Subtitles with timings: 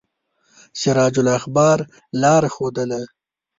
[0.79, 1.77] سراج الاخبار
[2.21, 3.01] لاره ښودله.